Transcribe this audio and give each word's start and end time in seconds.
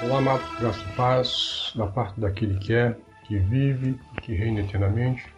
Olá, 0.00 0.18
amados, 0.18 0.48
graça 0.60 0.80
e 0.80 0.92
paz 0.92 1.72
da 1.74 1.84
parte 1.88 2.20
daquele 2.20 2.56
que 2.60 2.72
é, 2.72 2.96
que 3.24 3.36
vive 3.36 3.98
e 4.16 4.20
que 4.20 4.32
reina 4.32 4.60
eternamente. 4.60 5.34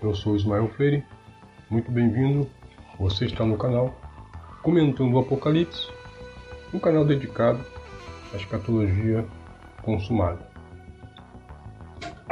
Eu 0.00 0.14
sou 0.14 0.36
Ismael 0.36 0.68
Freire, 0.68 1.04
muito 1.68 1.90
bem-vindo. 1.90 2.48
Você 3.00 3.24
está 3.24 3.44
no 3.44 3.58
canal 3.58 3.92
Comentando 4.62 5.14
o 5.14 5.18
Apocalipse, 5.18 5.88
um 6.72 6.78
canal 6.78 7.04
dedicado 7.04 7.58
à 8.32 8.36
escatologia 8.36 9.26
consumada. 9.82 10.48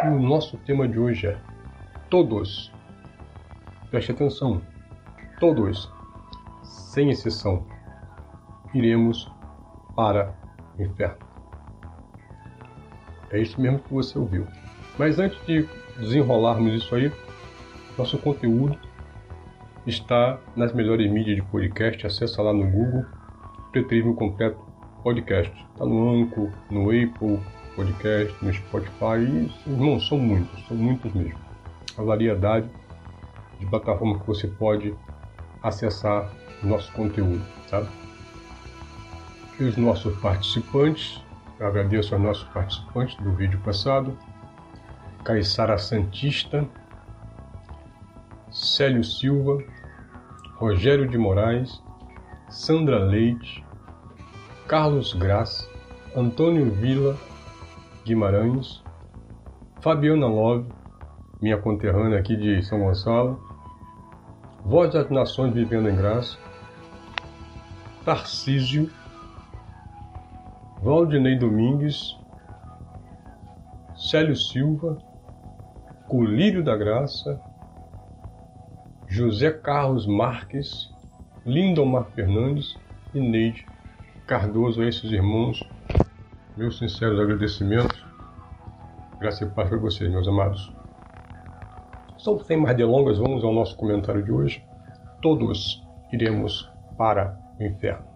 E 0.04 0.06
o 0.06 0.20
nosso 0.20 0.56
tema 0.58 0.86
de 0.86 1.00
hoje 1.00 1.26
é 1.26 1.36
Todos. 2.08 2.72
Preste 3.90 4.12
atenção, 4.12 4.62
todos, 5.40 5.90
sem 6.62 7.10
exceção, 7.10 7.66
iremos 8.72 9.28
para 9.96 10.32
o 10.78 10.82
inferno. 10.82 11.25
É 13.30 13.40
isso 13.40 13.60
mesmo 13.60 13.78
que 13.80 13.92
você 13.92 14.18
ouviu. 14.18 14.46
Mas 14.98 15.18
antes 15.18 15.38
de 15.46 15.68
desenrolarmos 15.98 16.74
isso 16.74 16.94
aí, 16.94 17.12
nosso 17.98 18.18
conteúdo 18.18 18.78
está 19.86 20.38
nas 20.54 20.72
melhores 20.72 21.10
mídias 21.10 21.36
de 21.36 21.42
podcast. 21.42 22.06
Acesse 22.06 22.40
lá 22.40 22.52
no 22.52 22.70
Google, 22.70 23.04
Preterismo 23.72 24.14
Completo 24.14 24.58
Podcast. 25.02 25.52
Está 25.72 25.84
no 25.84 26.10
Anchor, 26.10 26.50
no 26.70 26.90
Apple 26.90 27.40
Podcast, 27.74 28.44
no 28.44 28.52
Spotify. 28.52 29.20
E, 29.20 29.70
irmão, 29.70 30.00
são 30.00 30.18
muitos, 30.18 30.66
são 30.66 30.76
muitos 30.76 31.12
mesmo. 31.12 31.38
A 31.96 32.02
variedade 32.02 32.68
de 33.58 33.66
plataforma 33.66 34.18
que 34.18 34.26
você 34.26 34.46
pode 34.46 34.94
acessar 35.62 36.30
nosso 36.62 36.90
conteúdo, 36.92 37.42
tá? 37.70 37.86
E 39.58 39.64
os 39.64 39.76
nossos 39.76 40.16
participantes, 40.18 41.22
eu 41.58 41.66
agradeço 41.66 42.14
aos 42.14 42.22
nossos 42.22 42.44
participantes 42.48 43.16
do 43.16 43.32
vídeo 43.32 43.58
passado, 43.60 44.16
Caissara 45.24 45.78
Santista, 45.78 46.68
Célio 48.50 49.02
Silva, 49.02 49.62
Rogério 50.54 51.08
de 51.08 51.18
Moraes, 51.18 51.82
Sandra 52.48 52.98
Leite, 52.98 53.64
Carlos 54.68 55.14
Graça, 55.14 55.68
Antônio 56.14 56.70
Vila 56.70 57.16
Guimarães, 58.04 58.82
Fabiana 59.80 60.26
Love, 60.26 60.68
minha 61.40 61.58
conterrânea 61.58 62.18
aqui 62.18 62.36
de 62.36 62.62
São 62.62 62.80
Gonçalo, 62.80 63.44
Voz 64.64 64.92
das 64.92 65.10
Nações 65.10 65.52
Vivendo 65.52 65.88
em 65.88 65.96
Graça, 65.96 66.38
Tarcísio, 68.04 68.90
Valdinei 70.86 71.36
Domingues, 71.36 72.16
Célio 73.96 74.36
Silva, 74.36 74.96
Colírio 76.06 76.62
da 76.62 76.76
Graça, 76.76 77.40
José 79.08 79.50
Carlos 79.50 80.06
Marques, 80.06 80.88
Lindomar 81.44 82.04
Fernandes 82.14 82.76
e 83.12 83.18
Neide 83.18 83.66
Cardoso, 84.28 84.80
a 84.80 84.86
esses 84.86 85.10
irmãos, 85.10 85.60
meus 86.56 86.78
sinceros 86.78 87.18
agradecimentos. 87.18 88.06
Graças 89.18 89.40
e 89.40 89.52
paz 89.52 89.68
para 89.68 89.78
vocês, 89.78 90.08
meus 90.08 90.28
amados. 90.28 90.72
Então, 92.16 92.38
sem 92.38 92.56
mais 92.56 92.76
delongas, 92.76 93.18
vamos 93.18 93.42
ao 93.42 93.52
nosso 93.52 93.76
comentário 93.76 94.22
de 94.22 94.30
hoje. 94.30 94.64
Todos 95.20 95.84
iremos 96.12 96.70
para 96.96 97.36
o 97.58 97.64
inferno. 97.64 98.15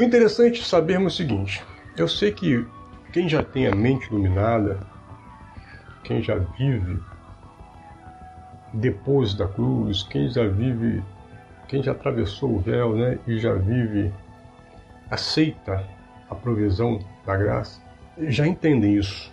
O 0.00 0.02
interessante 0.02 0.62
é 0.62 0.64
sabermos 0.64 1.12
o 1.12 1.16
seguinte: 1.18 1.62
eu 1.94 2.08
sei 2.08 2.32
que 2.32 2.66
quem 3.12 3.28
já 3.28 3.42
tem 3.42 3.66
a 3.66 3.74
mente 3.74 4.06
iluminada, 4.06 4.80
quem 6.02 6.22
já 6.22 6.36
vive 6.36 6.98
depois 8.72 9.34
da 9.34 9.46
cruz, 9.46 10.02
quem 10.04 10.26
já 10.30 10.48
vive, 10.48 11.04
quem 11.68 11.82
já 11.82 11.92
atravessou 11.92 12.56
o 12.56 12.60
véu, 12.60 12.96
né, 12.96 13.18
e 13.26 13.38
já 13.38 13.52
vive, 13.52 14.10
aceita 15.10 15.86
a 16.30 16.34
provisão 16.34 16.98
da 17.26 17.36
graça, 17.36 17.82
já 18.20 18.46
entendem 18.46 18.96
isso. 18.96 19.30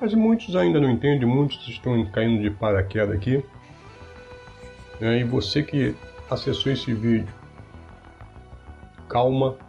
Mas 0.00 0.14
muitos 0.14 0.56
ainda 0.56 0.80
não 0.80 0.88
entendem, 0.88 1.28
muitos 1.28 1.68
estão 1.68 2.02
caindo 2.06 2.40
de 2.40 2.48
paraquedas 2.48 3.14
aqui. 3.14 3.44
Né, 4.98 5.18
e 5.18 5.24
você 5.24 5.62
que 5.62 5.94
acessou 6.30 6.72
esse 6.72 6.94
vídeo, 6.94 7.28
calma, 9.06 9.65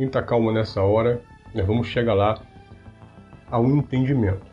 muita 0.00 0.22
calma 0.22 0.50
nessa 0.50 0.80
hora, 0.80 1.20
nós 1.54 1.66
vamos 1.66 1.86
chegar 1.86 2.14
lá 2.14 2.40
a 3.50 3.60
um 3.60 3.76
entendimento. 3.76 4.46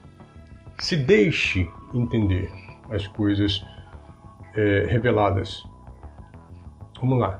Se 0.78 0.98
deixe 0.98 1.70
entender 1.94 2.52
as 2.90 3.08
coisas 3.08 3.66
é, 4.56 4.86
reveladas. 4.90 5.64
Vamos 7.00 7.18
lá. 7.20 7.40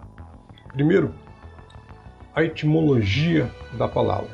Primeiro, 0.72 1.14
a 2.34 2.44
etimologia 2.44 3.52
da 3.78 3.90
palavra. 3.90 4.30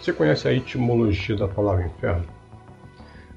Você 0.00 0.10
conhece 0.10 0.48
a 0.48 0.52
etimologia 0.52 1.36
da 1.36 1.46
palavra 1.46 1.84
inferno? 1.84 2.24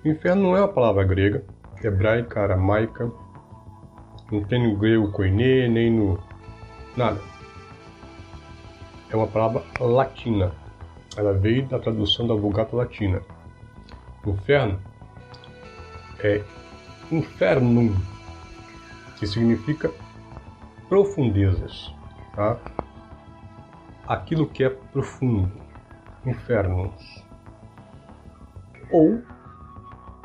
O 0.03 0.07
inferno 0.07 0.43
não 0.43 0.55
é 0.55 0.61
uma 0.61 0.67
palavra 0.67 1.03
grega, 1.03 1.43
hebraica, 1.83 2.41
aramaica, 2.41 3.11
não 4.31 4.43
tem 4.45 4.65
no 4.65 4.77
grego 4.77 5.11
koiné, 5.11 5.67
nem 5.67 5.91
no. 5.91 6.17
nada 6.95 7.19
é 9.09 9.15
uma 9.15 9.27
palavra 9.27 9.63
latina. 9.79 10.51
Ela 11.15 11.33
veio 11.33 11.65
da 11.67 11.79
tradução 11.79 12.27
da 12.27 12.33
Vulgata 12.33 12.75
Latina. 12.75 13.21
Inferno 14.25 14.79
é 16.19 16.43
infernum, 17.11 17.95
que 19.17 19.25
significa 19.25 19.91
profundezas, 20.89 21.93
tá? 22.35 22.57
Aquilo 24.05 24.47
que 24.47 24.63
é 24.63 24.69
profundo, 24.69 25.51
infernus. 26.25 27.23
Ou 28.91 29.21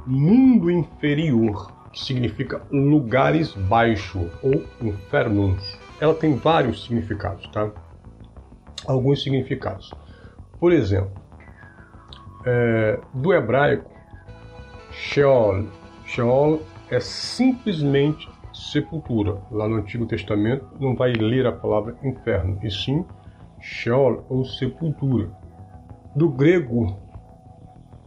mundo 0.06 0.70
inferior, 0.70 1.72
que 1.92 2.00
significa 2.00 2.62
lugares 2.70 3.52
baixos, 3.52 4.30
ou 4.42 4.64
infernus. 4.80 5.78
Ela 6.00 6.14
tem 6.14 6.36
vários 6.36 6.84
significados, 6.84 7.46
tá? 7.48 7.70
Alguns 8.86 9.22
significados. 9.22 9.90
Por 10.58 10.72
exemplo, 10.72 11.12
é, 12.44 13.00
do 13.14 13.32
hebraico, 13.32 13.90
Sheol. 14.90 15.68
Sheol 16.04 16.62
é 16.90 17.00
simplesmente 17.00 18.28
sepultura. 18.52 19.40
Lá 19.50 19.66
no 19.66 19.76
Antigo 19.76 20.06
Testamento 20.06 20.66
não 20.78 20.94
vai 20.94 21.12
ler 21.12 21.46
a 21.46 21.52
palavra 21.52 21.96
inferno, 22.02 22.58
e 22.62 22.70
sim 22.70 23.04
Sheol 23.60 24.26
ou 24.28 24.44
sepultura. 24.44 25.30
Do 26.14 26.28
grego 26.28 27.00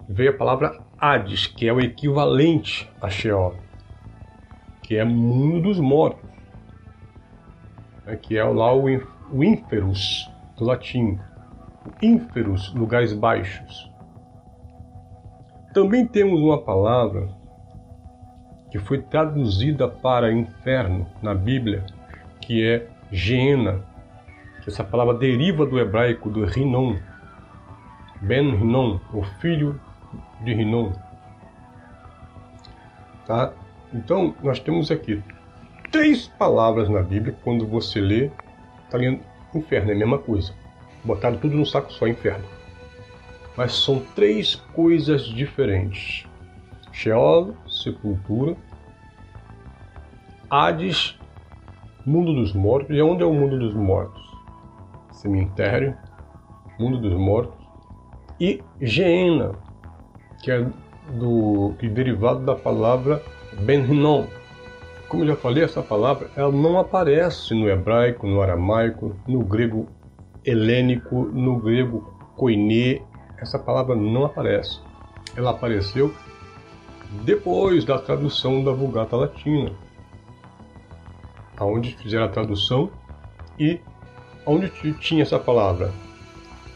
veio 0.07 0.31
a 0.31 0.37
palavra 0.37 0.79
Hades, 0.97 1.47
que 1.47 1.67
é 1.67 1.73
o 1.73 1.79
equivalente 1.79 2.89
a 3.01 3.09
Sheol, 3.09 3.55
que 4.83 4.95
é 4.95 5.03
mundo 5.03 5.61
dos 5.63 5.79
mortos, 5.79 6.29
né, 8.05 8.15
que 8.15 8.37
é 8.37 8.43
lá 8.43 8.73
o, 8.73 8.85
o 9.31 9.43
ínferos, 9.43 10.29
do 10.57 10.65
latim, 10.65 11.19
ínferos, 12.01 12.73
lugares 12.73 13.13
baixos. 13.13 13.91
Também 15.73 16.07
temos 16.07 16.39
uma 16.39 16.61
palavra 16.61 17.27
que 18.71 18.79
foi 18.79 19.01
traduzida 19.01 19.87
para 19.87 20.31
inferno 20.31 21.05
na 21.21 21.33
Bíblia, 21.33 21.85
que 22.41 22.65
é 22.65 22.87
Geena. 23.11 23.83
Essa 24.67 24.83
palavra 24.83 25.13
deriva 25.13 25.65
do 25.65 25.79
hebraico 25.79 26.29
do 26.29 26.43
Rinon, 26.45 26.95
Ben 28.21 28.55
Rinon, 28.55 28.99
o 29.13 29.21
filho 29.39 29.79
de 30.41 30.53
Rinon. 30.53 30.91
Tá? 33.27 33.53
Então, 33.93 34.33
nós 34.41 34.59
temos 34.59 34.89
aqui 34.89 35.21
três 35.91 36.27
palavras 36.27 36.89
na 36.89 37.01
Bíblia, 37.01 37.35
quando 37.43 37.67
você 37.67 38.01
lê, 38.01 38.31
está 38.85 38.97
lendo 38.97 39.21
Inferno 39.55 39.91
é 39.91 39.93
a 39.93 39.97
mesma 39.97 40.17
coisa. 40.17 40.53
Botaram 41.03 41.37
tudo 41.37 41.55
no 41.55 41.65
saco 41.65 41.91
só, 41.93 42.07
inferno. 42.07 42.43
Mas 43.55 43.73
são 43.73 43.99
três 44.13 44.55
coisas 44.55 45.23
diferentes: 45.23 46.27
Sheol, 46.91 47.55
sepultura, 47.67 48.57
Hades, 50.49 51.17
mundo 52.05 52.33
dos 52.33 52.53
mortos. 52.53 52.95
E 52.95 53.01
onde 53.01 53.23
é 53.23 53.25
o 53.25 53.33
mundo 53.33 53.57
dos 53.57 53.73
mortos? 53.73 54.23
Cemitério, 55.11 55.95
mundo 56.77 56.99
dos 56.99 57.13
mortos. 57.13 57.65
E 58.39 58.61
Geena, 58.81 59.53
que 60.43 60.51
é 60.51 60.65
do 61.13 61.73
que 61.79 61.85
é 61.85 61.89
derivado 61.89 62.45
da 62.45 62.55
palavra 62.55 63.21
Ben-Hinom, 63.61 64.25
Como 65.07 65.23
eu 65.23 65.27
já 65.27 65.35
falei, 65.35 65.63
essa 65.63 65.81
palavra 65.81 66.29
ela 66.35 66.51
não 66.51 66.79
aparece 66.79 67.53
no 67.53 67.69
hebraico, 67.69 68.25
no 68.27 68.41
aramaico, 68.41 69.15
no 69.27 69.43
grego 69.43 69.87
helênico, 70.43 71.25
no 71.25 71.59
grego 71.59 72.13
koiné. 72.35 73.01
Essa 73.37 73.59
palavra 73.59 73.95
não 73.95 74.25
aparece. 74.25 74.79
Ela 75.35 75.51
apareceu 75.51 76.13
depois 77.23 77.85
da 77.85 77.99
tradução 77.99 78.63
da 78.63 78.71
Vulgata 78.71 79.15
Latina, 79.15 79.71
aonde 81.55 81.95
fizeram 81.95 82.25
a 82.25 82.29
tradução 82.29 82.89
e 83.59 83.79
onde 84.45 84.69
tinha 84.99 85.21
essa 85.21 85.39
palavra 85.39 85.91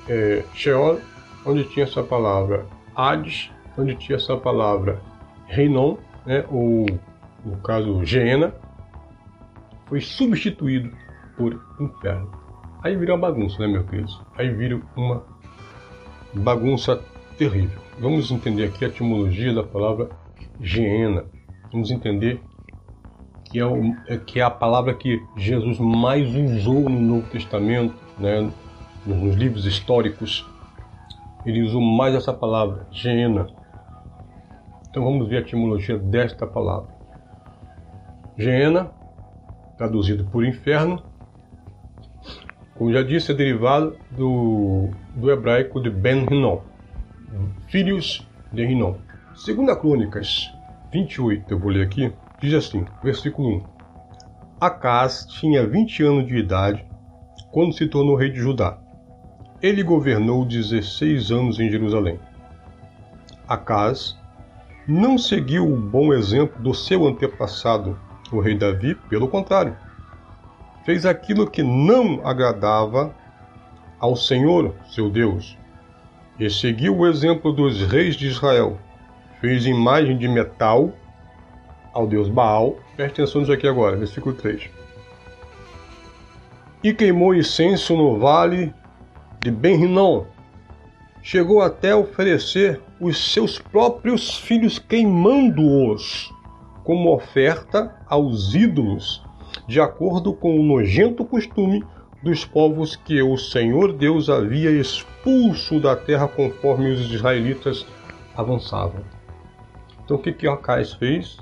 é, 0.07 0.43
Sheol, 0.53 0.99
onde 1.45 1.63
tinha 1.65 1.85
essa 1.85 2.03
palavra 2.03 2.65
Hades, 2.95 3.51
onde 3.77 3.95
tinha 3.95 4.17
essa 4.17 4.35
palavra 4.37 5.01
Reinon, 5.47 5.97
né, 6.25 6.45
ou 6.49 6.85
no 7.45 7.57
caso 7.57 8.03
Geena, 8.03 8.53
foi 9.87 10.01
substituído 10.01 10.91
por 11.35 11.59
inferno. 11.79 12.31
Aí 12.83 12.95
vira 12.95 13.13
uma 13.13 13.19
bagunça, 13.19 13.59
né, 13.59 13.67
meu 13.67 13.83
querido? 13.83 14.09
Aí 14.37 14.49
vira 14.53 14.79
uma 14.95 15.23
bagunça 16.33 17.01
terrível. 17.37 17.81
Vamos 17.99 18.31
entender 18.31 18.65
aqui 18.65 18.85
a 18.85 18.87
etimologia 18.87 19.53
da 19.53 19.63
palavra 19.63 20.09
Geena. 20.61 21.25
Vamos 21.71 21.91
entender 21.91 22.41
que 23.45 23.59
é, 23.59 23.65
o, 23.65 23.95
é, 24.07 24.17
que 24.17 24.39
é 24.39 24.43
a 24.43 24.49
palavra 24.49 24.93
que 24.93 25.21
Jesus 25.35 25.79
mais 25.79 26.33
usou 26.35 26.89
no 26.89 26.99
Novo 26.99 27.27
Testamento, 27.29 27.95
né, 28.17 28.51
nos 29.05 29.35
livros 29.35 29.65
históricos. 29.65 30.45
Ele 31.45 31.63
usou 31.63 31.81
mais 31.81 32.13
essa 32.13 32.33
palavra, 32.33 32.87
Geena. 32.91 33.47
Então 34.89 35.03
vamos 35.03 35.27
ver 35.27 35.37
a 35.37 35.41
etimologia 35.41 35.97
desta 35.97 36.45
palavra. 36.45 36.98
Geena, 38.39 38.89
traduzido 39.77 40.23
por 40.23 40.45
inferno, 40.45 41.03
como 42.73 42.93
já 42.93 43.03
disse, 43.03 43.33
é 43.33 43.35
derivado 43.35 43.97
do, 44.11 44.91
do 45.13 45.29
hebraico 45.29 45.81
de 45.81 45.89
Ben 45.89 46.25
Hinnom, 46.31 46.61
filhos 47.67 48.25
de 48.53 48.63
Hinnom. 48.63 48.95
Segundo 49.35 49.71
a 49.71 49.75
Crônicas 49.75 50.49
28, 50.93 51.53
eu 51.53 51.59
vou 51.59 51.69
ler 51.69 51.85
aqui, 51.85 52.13
diz 52.41 52.53
assim, 52.53 52.85
versículo 53.03 53.57
1. 53.57 53.63
Acas 54.61 55.25
tinha 55.25 55.67
20 55.67 56.03
anos 56.03 56.25
de 56.25 56.37
idade 56.37 56.85
quando 57.51 57.73
se 57.73 57.87
tornou 57.87 58.15
rei 58.15 58.29
de 58.29 58.39
Judá. 58.39 58.79
Ele 59.61 59.83
governou 59.83 60.45
16 60.45 61.29
anos 61.29 61.59
em 61.59 61.69
Jerusalém. 61.69 62.17
Acas 63.45 64.17
não 64.87 65.17
seguiu 65.17 65.69
o 65.69 65.75
bom 65.75 66.13
exemplo 66.13 66.63
do 66.63 66.73
seu 66.73 67.05
antepassado, 67.05 67.99
o 68.35 68.39
rei 68.39 68.55
Davi, 68.55 68.95
pelo 69.09 69.27
contrário. 69.27 69.75
Fez 70.85 71.05
aquilo 71.05 71.49
que 71.49 71.63
não 71.63 72.25
agradava 72.25 73.13
ao 73.99 74.15
Senhor, 74.15 74.73
seu 74.89 75.09
Deus, 75.09 75.57
e 76.39 76.49
seguiu 76.49 76.97
o 76.97 77.07
exemplo 77.07 77.51
dos 77.51 77.81
reis 77.81 78.15
de 78.15 78.27
Israel. 78.27 78.77
Fez 79.41 79.65
imagem 79.65 80.17
de 80.17 80.27
metal 80.27 80.93
ao 81.93 82.07
deus 82.07 82.29
Baal. 82.29 82.77
Preste 82.95 83.21
atenção 83.21 83.41
nisso 83.41 83.53
aqui 83.53 83.67
agora, 83.67 83.97
versículo 83.97 84.35
3. 84.35 84.69
E 86.83 86.93
queimou 86.93 87.35
incenso 87.35 87.95
no 87.95 88.17
vale 88.17 88.73
de 89.41 89.51
Ben-Rinon. 89.51 90.25
Chegou 91.21 91.61
até 91.61 91.91
a 91.91 91.97
oferecer 91.97 92.81
os 92.99 93.33
seus 93.33 93.59
próprios 93.59 94.37
filhos 94.37 94.79
queimando-os 94.79 96.33
como 96.89 97.13
oferta 97.13 97.95
aos 98.07 98.55
ídolos, 98.55 99.23
de 99.67 99.79
acordo 99.79 100.33
com 100.33 100.59
o 100.59 100.63
nojento 100.63 101.23
costume 101.23 101.83
dos 102.23 102.43
povos 102.43 102.95
que 102.95 103.21
o 103.21 103.37
Senhor 103.37 103.93
Deus 103.93 104.27
havia 104.27 104.71
expulso 104.71 105.79
da 105.79 105.95
terra 105.95 106.27
conforme 106.27 106.89
os 106.89 107.01
israelitas 107.13 107.85
avançavam. 108.35 109.03
Então 110.03 110.17
o 110.17 110.19
que 110.19 110.33
que 110.33 110.47
Acais 110.47 110.91
fez? 110.91 111.37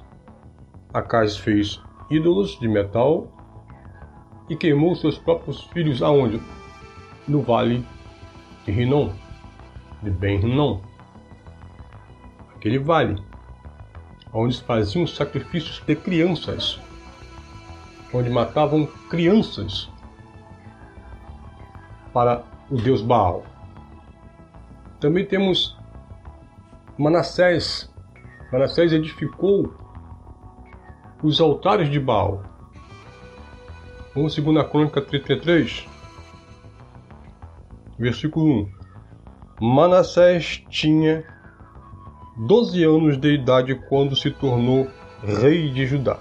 Acais 0.94 1.38
fez 1.38 1.82
ídolos 2.12 2.60
de 2.60 2.68
metal 2.68 3.32
e 4.50 4.56
queimou 4.58 4.98
seus 4.98 5.18
próprios 5.18 5.64
filhos 5.68 6.04
aonde? 6.04 6.42
No 7.26 7.42
vale 7.42 7.86
de 8.66 8.72
Rinom, 8.74 9.14
de 10.04 10.10
Ben 10.10 10.42
Rinom. 10.42 10.82
Aquele 12.54 12.80
vale 12.80 13.16
onde 14.34 14.62
faziam 14.62 15.06
sacrifícios 15.08 15.82
de 15.86 15.96
crianças, 15.96 16.80
onde 18.14 18.30
matavam 18.30 18.86
crianças 19.10 19.90
para 22.14 22.44
o 22.70 22.78
deus 22.78 23.02
Baal. 23.02 23.46
Também 25.00 25.26
temos 25.26 25.78
Manassés. 26.98 27.94
Manassés 28.52 28.92
edificou 28.92 29.74
os 31.22 31.40
altares 31.40 31.90
de 31.90 32.00
Baal. 32.00 32.44
Vamos 34.16 34.34
segundo 34.34 34.60
a 34.60 34.68
crônica 34.68 35.00
33, 35.02 35.88
versículo 38.00 38.68
1. 39.62 39.66
Manassés 39.76 40.64
tinha 40.70 41.24
12 42.40 42.84
anos 42.84 43.18
de 43.18 43.34
idade 43.34 43.74
quando 43.74 44.16
se 44.16 44.30
tornou 44.30 44.88
rei 45.24 45.72
de 45.72 45.88
Judá. 45.88 46.20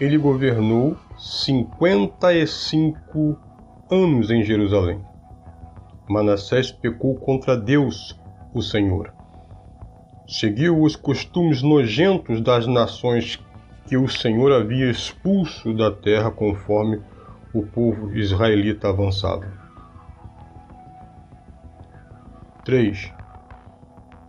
Ele 0.00 0.18
governou 0.18 0.96
55 1.16 3.38
anos 3.88 4.32
em 4.32 4.42
Jerusalém. 4.42 5.00
Manassés 6.08 6.72
pecou 6.72 7.14
contra 7.14 7.56
Deus, 7.56 8.18
o 8.52 8.60
Senhor. 8.60 9.14
Seguiu 10.26 10.82
os 10.82 10.96
costumes 10.96 11.62
nojentos 11.62 12.40
das 12.40 12.66
nações 12.66 13.38
que 13.86 13.96
o 13.96 14.08
Senhor 14.08 14.50
havia 14.50 14.90
expulso 14.90 15.72
da 15.72 15.92
terra 15.92 16.32
conforme 16.32 17.00
o 17.54 17.64
povo 17.64 18.12
israelita 18.12 18.88
avançava. 18.88 19.46
3 22.64 23.17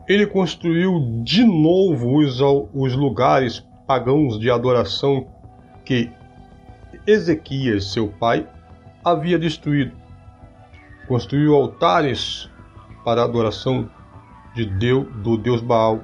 ele 0.09 0.25
construiu 0.25 1.21
de 1.23 1.45
novo 1.45 2.17
os, 2.17 2.41
os 2.73 2.95
lugares 2.95 3.63
pagãos 3.85 4.39
de 4.39 4.49
adoração 4.49 5.27
que 5.85 6.11
Ezequias, 7.05 7.91
seu 7.91 8.07
pai, 8.07 8.49
havia 9.05 9.37
destruído. 9.37 9.95
Construiu 11.07 11.55
altares 11.55 12.49
para 13.05 13.23
adoração 13.23 13.87
de 14.55 14.65
Deus, 14.65 15.07
do 15.17 15.37
Deus 15.37 15.61
Baal. 15.61 16.01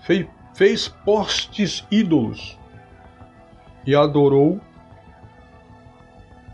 Fez, 0.00 0.26
fez 0.54 0.86
postes 0.86 1.84
ídolos 1.90 2.56
e 3.84 3.94
adorou 3.94 4.60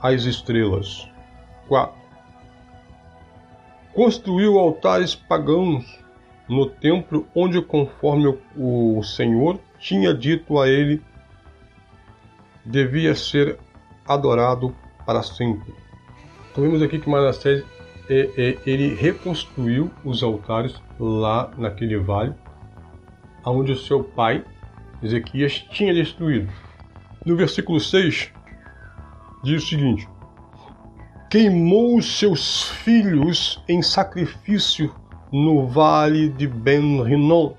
as 0.01 0.25
estrelas. 0.25 1.07
4 1.69 2.02
construiu 3.95 4.59
altares 4.59 5.15
pagãos 5.15 5.99
no 6.49 6.67
templo 6.67 7.27
onde, 7.35 7.61
conforme 7.63 8.39
o 8.57 9.03
Senhor 9.03 9.59
tinha 9.79 10.13
dito 10.15 10.59
a 10.59 10.69
ele, 10.69 11.03
devia 12.65 13.15
ser 13.15 13.59
adorado 14.07 14.75
para 15.05 15.23
sempre. 15.23 15.75
Então 16.51 16.65
vemos 16.65 16.83
aqui 16.83 16.99
que 16.99 17.09
Manassés 17.09 17.65
é, 18.09 18.31
é, 18.37 18.59
ele 18.67 18.95
reconstruiu 18.95 19.91
os 20.05 20.23
altares 20.23 20.75
lá 20.99 21.51
naquele 21.57 21.99
vale, 21.99 22.35
onde 23.45 23.73
o 23.73 23.79
seu 23.79 24.05
pai 24.05 24.45
Ezequias 25.03 25.59
tinha 25.71 25.93
destruído. 25.93 26.53
No 27.25 27.37
versículo 27.37 27.81
6 27.81 28.33
diz 29.43 29.65
o 29.65 29.67
seguinte: 29.67 30.09
queimou 31.33 32.03
seus 32.03 32.65
filhos 32.65 33.65
em 33.67 33.81
sacrifício 33.81 34.95
no 35.33 35.67
vale 35.67 36.29
de 36.29 36.47
Ben-Rinon. 36.47 37.55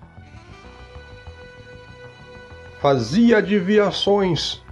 Fazia 2.79 3.39
adivinhações, 3.39 4.63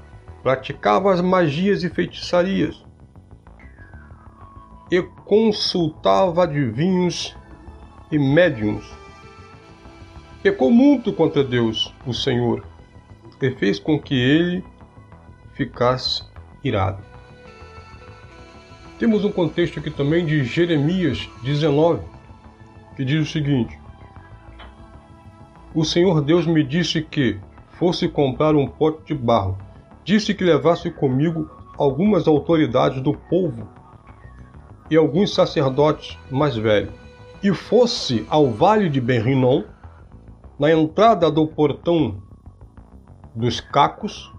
praticava 0.44 1.12
as 1.12 1.20
magias 1.20 1.84
e 1.84 1.90
feitiçarias, 1.90 2.86
e 4.92 5.02
consultava 5.26 6.44
adivinhos 6.44 7.36
e 8.12 8.20
médiums. 8.20 8.86
Pecou 10.44 10.70
muito 10.70 11.12
contra 11.12 11.44
Deus, 11.44 11.92
o 12.06 12.14
Senhor, 12.14 12.64
e 13.42 13.50
fez 13.50 13.80
com 13.80 14.00
que 14.00 14.14
ele 14.14 14.64
ficasse 15.56 16.22
irado. 16.64 17.11
Temos 19.02 19.26
um 19.26 19.32
contexto 19.32 19.80
aqui 19.80 19.90
também 19.90 20.24
de 20.24 20.44
Jeremias 20.44 21.28
19, 21.42 22.04
que 22.96 23.04
diz 23.04 23.28
o 23.28 23.32
seguinte: 23.32 23.76
O 25.74 25.84
Senhor 25.84 26.22
Deus 26.22 26.46
me 26.46 26.64
disse 26.64 27.02
que 27.02 27.40
fosse 27.72 28.08
comprar 28.08 28.56
um 28.56 28.68
pote 28.68 29.08
de 29.08 29.16
barro. 29.16 29.58
Disse 30.04 30.36
que 30.36 30.44
levasse 30.44 30.92
comigo 30.92 31.50
algumas 31.80 32.28
autoridades 32.28 33.02
do 33.02 33.12
povo 33.12 33.68
e 34.88 34.96
alguns 34.96 35.34
sacerdotes 35.34 36.16
mais 36.30 36.56
velhos, 36.56 36.94
e 37.42 37.52
fosse 37.56 38.24
ao 38.30 38.52
vale 38.52 38.88
de 38.88 39.02
Ben-Rinon, 39.02 39.64
na 40.60 40.72
entrada 40.72 41.32
do 41.32 41.48
portão 41.48 42.22
dos 43.34 43.60
cacos, 43.60 44.32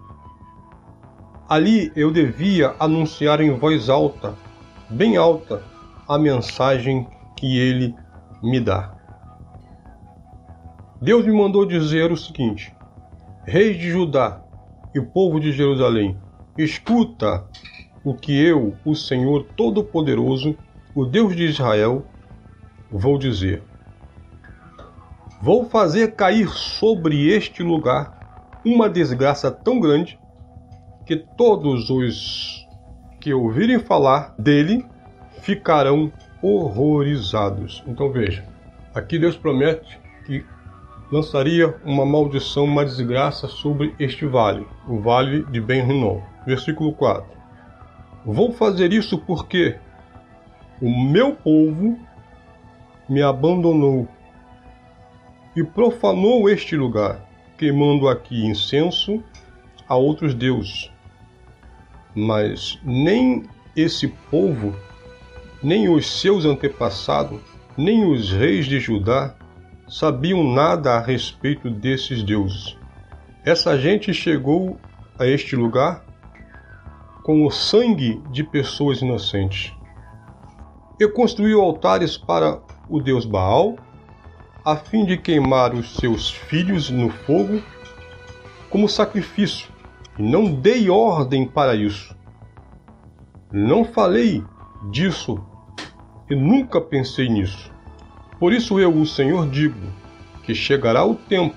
ali 1.49 1.91
eu 1.97 2.09
devia 2.11 2.73
anunciar 2.79 3.41
em 3.41 3.51
voz 3.51 3.89
alta, 3.89 4.37
bem 4.89 5.17
alta, 5.17 5.63
a 6.07 6.17
mensagem 6.17 7.07
que 7.35 7.57
ele 7.57 7.95
me 8.41 8.59
dá. 8.59 8.95
Deus 11.01 11.25
me 11.25 11.33
mandou 11.33 11.65
dizer 11.65 12.11
o 12.11 12.17
seguinte: 12.17 12.73
Reis 13.45 13.77
de 13.77 13.89
Judá 13.89 14.41
e 14.93 15.01
povo 15.01 15.39
de 15.39 15.51
Jerusalém, 15.51 16.17
escuta 16.57 17.45
o 18.03 18.13
que 18.13 18.31
eu, 18.31 18.75
o 18.85 18.95
Senhor 18.95 19.45
Todo-Poderoso, 19.55 20.55
o 20.93 21.05
Deus 21.05 21.35
de 21.35 21.43
Israel, 21.43 22.05
vou 22.91 23.17
dizer. 23.17 23.63
Vou 25.41 25.65
fazer 25.65 26.15
cair 26.15 26.47
sobre 26.49 27.29
este 27.29 27.63
lugar 27.63 28.59
uma 28.63 28.89
desgraça 28.89 29.51
tão 29.51 29.79
grande 29.79 30.17
que 31.05 31.17
todos 31.17 31.89
os 31.89 32.62
que 33.23 33.33
ouvirem 33.33 33.79
falar 33.79 34.35
dele 34.37 34.85
ficarão 35.41 36.11
horrorizados. 36.41 37.81
Então 37.87 38.11
veja, 38.11 38.43
aqui 38.93 39.17
Deus 39.17 39.37
promete 39.37 39.97
que 40.25 40.43
lançaria 41.09 41.73
uma 41.85 42.05
maldição, 42.05 42.65
uma 42.65 42.83
desgraça 42.83 43.47
sobre 43.47 43.95
este 43.97 44.25
vale, 44.25 44.67
o 44.89 44.99
vale 44.99 45.45
de 45.45 45.61
Ben-Rinom. 45.61 46.19
Versículo 46.45 46.91
4. 46.91 47.23
Vou 48.25 48.51
fazer 48.51 48.91
isso 48.91 49.17
porque 49.19 49.77
o 50.81 50.89
meu 50.89 51.33
povo 51.33 51.97
me 53.07 53.21
abandonou 53.21 54.05
e 55.55 55.63
profanou 55.63 56.49
este 56.49 56.75
lugar, 56.75 57.21
queimando 57.57 58.09
aqui 58.09 58.45
incenso 58.45 59.23
a 59.87 59.95
outros 59.95 60.33
deuses. 60.33 60.92
Mas 62.15 62.79
nem 62.83 63.43
esse 63.75 64.07
povo, 64.29 64.75
nem 65.61 65.89
os 65.89 66.21
seus 66.21 66.45
antepassados, 66.45 67.41
nem 67.77 68.05
os 68.05 68.31
reis 68.31 68.65
de 68.65 68.79
Judá 68.79 69.35
sabiam 69.87 70.43
nada 70.43 70.93
a 70.93 70.99
respeito 70.99 71.69
desses 71.69 72.23
deuses. 72.23 72.77
Essa 73.43 73.77
gente 73.77 74.13
chegou 74.13 74.79
a 75.17 75.27
este 75.27 75.55
lugar 75.55 76.05
com 77.23 77.45
o 77.45 77.51
sangue 77.51 78.21
de 78.31 78.43
pessoas 78.43 79.01
inocentes. 79.01 79.73
E 80.99 81.07
construiu 81.07 81.61
altares 81.61 82.17
para 82.17 82.61
o 82.89 83.01
deus 83.01 83.25
Baal, 83.25 83.75
a 84.63 84.75
fim 84.75 85.05
de 85.05 85.17
queimar 85.17 85.73
os 85.73 85.95
seus 85.95 86.29
filhos 86.29 86.89
no 86.89 87.09
fogo 87.09 87.61
como 88.69 88.87
sacrifício, 88.87 89.67
não 90.17 90.53
dei 90.53 90.89
ordem 90.89 91.47
para 91.47 91.75
isso. 91.75 92.15
Não 93.51 93.83
falei 93.85 94.43
disso 94.91 95.39
e 96.29 96.35
nunca 96.35 96.79
pensei 96.79 97.29
nisso. 97.29 97.71
Por 98.39 98.53
isso 98.53 98.79
eu, 98.79 98.93
o 98.93 99.05
Senhor, 99.05 99.47
digo 99.49 99.79
que 100.43 100.53
chegará 100.53 101.05
o 101.05 101.15
tempo 101.15 101.55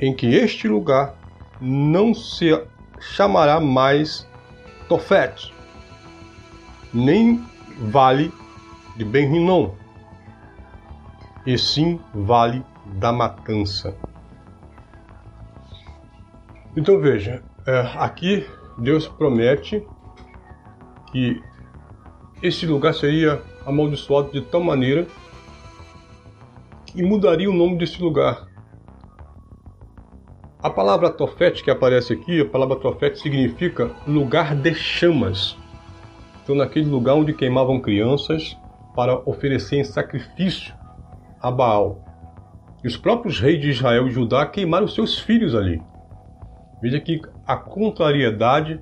em 0.00 0.14
que 0.14 0.26
este 0.26 0.68
lugar 0.68 1.14
não 1.60 2.14
se 2.14 2.50
chamará 3.00 3.60
mais 3.60 4.26
Tofete, 4.88 5.52
nem 6.92 7.42
Vale 7.90 8.32
de 8.96 9.04
Ben-Rinom, 9.04 9.72
e 11.46 11.58
sim 11.58 11.98
Vale 12.14 12.64
da 12.86 13.12
Matança. 13.12 13.96
Então 16.76 16.98
veja, 16.98 17.42
é, 17.66 17.80
aqui 17.96 18.46
Deus 18.78 19.06
promete 19.06 19.86
que 21.12 21.40
esse 22.42 22.66
lugar 22.66 22.92
seria 22.94 23.40
amaldiçoado 23.64 24.32
de 24.32 24.40
tal 24.40 24.62
maneira 24.62 25.06
e 26.94 27.02
mudaria 27.02 27.48
o 27.48 27.54
nome 27.54 27.78
desse 27.78 28.02
lugar. 28.02 28.48
A 30.60 30.70
palavra 30.70 31.10
Tofete 31.10 31.62
que 31.62 31.70
aparece 31.70 32.12
aqui, 32.12 32.40
a 32.40 32.46
palavra 32.46 32.76
Tofete 32.76 33.20
significa 33.20 33.90
lugar 34.06 34.56
de 34.56 34.74
chamas. 34.74 35.56
Então, 36.42 36.54
naquele 36.54 36.88
lugar 36.88 37.14
onde 37.14 37.32
queimavam 37.32 37.80
crianças 37.80 38.56
para 38.96 39.16
oferecerem 39.28 39.84
sacrifício 39.84 40.74
a 41.40 41.50
Baal. 41.50 42.04
E 42.82 42.86
os 42.86 42.96
próprios 42.96 43.38
reis 43.38 43.60
de 43.60 43.70
Israel 43.70 44.06
e 44.06 44.10
Judá 44.10 44.44
queimaram 44.46 44.88
seus 44.88 45.18
filhos 45.18 45.54
ali. 45.54 45.80
Veja 46.84 47.00
que 47.00 47.22
a 47.46 47.56
contrariedade 47.56 48.78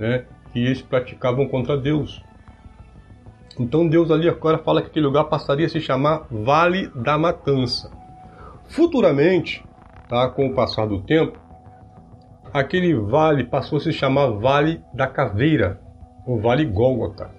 né, 0.00 0.24
que 0.52 0.58
eles 0.58 0.82
praticavam 0.82 1.46
contra 1.46 1.76
Deus. 1.76 2.20
Então 3.56 3.86
Deus 3.86 4.10
ali 4.10 4.28
agora 4.28 4.58
fala 4.58 4.82
que 4.82 4.88
aquele 4.88 5.06
lugar 5.06 5.22
passaria 5.26 5.66
a 5.66 5.68
se 5.68 5.80
chamar 5.80 6.26
Vale 6.28 6.88
da 6.88 7.16
Matança. 7.16 7.88
Futuramente, 8.68 9.64
tá, 10.08 10.28
com 10.28 10.48
o 10.48 10.54
passar 10.54 10.88
do 10.88 11.02
tempo, 11.02 11.38
aquele 12.52 12.92
vale 12.96 13.44
passou 13.44 13.78
a 13.78 13.80
se 13.80 13.92
chamar 13.92 14.26
Vale 14.26 14.82
da 14.92 15.06
Caveira, 15.06 15.80
ou 16.26 16.40
Vale 16.40 16.64
Gólgota. 16.64 17.30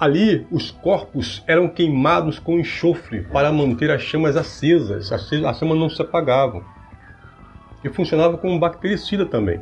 Ali, 0.00 0.48
os 0.50 0.72
corpos 0.72 1.44
eram 1.46 1.68
queimados 1.68 2.40
com 2.40 2.58
enxofre 2.58 3.22
para 3.22 3.52
manter 3.52 3.88
as 3.92 4.02
chamas 4.02 4.36
acesas, 4.36 5.12
as 5.12 5.30
chamas 5.30 5.78
não 5.78 5.88
se 5.88 6.02
apagavam. 6.02 6.74
E 7.86 7.88
funcionava 7.88 8.36
como 8.36 8.58
bactericida 8.58 9.24
também. 9.24 9.60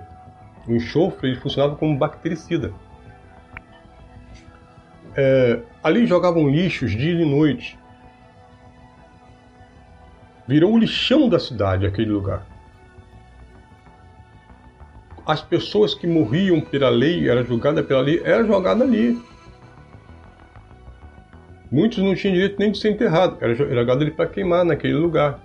O 0.66 0.72
enxofre 0.72 1.36
funcionava 1.36 1.76
como 1.76 1.94
bactericida. 1.98 2.72
É, 5.14 5.60
ali 5.82 6.06
jogavam 6.06 6.48
lixos 6.48 6.92
dia 6.92 7.12
e 7.12 7.24
noite. 7.26 7.78
Virou 10.48 10.72
o 10.72 10.78
lixão 10.78 11.28
da 11.28 11.38
cidade 11.38 11.84
aquele 11.84 12.10
lugar. 12.10 12.46
As 15.26 15.42
pessoas 15.42 15.94
que 15.94 16.06
morriam 16.06 16.62
pela 16.62 16.88
lei, 16.88 17.28
era 17.28 17.44
julgada 17.44 17.82
pela 17.82 18.00
lei, 18.00 18.22
era 18.24 18.42
jogada 18.46 18.84
ali. 18.84 19.22
Muitos 21.70 21.98
não 21.98 22.14
tinham 22.14 22.32
direito 22.32 22.58
nem 22.58 22.72
de 22.72 22.78
ser 22.78 22.90
enterrado, 22.90 23.36
era 23.42 23.54
jogado 23.54 24.00
ali 24.00 24.10
para 24.10 24.26
queimar 24.26 24.64
naquele 24.64 24.94
lugar, 24.94 25.40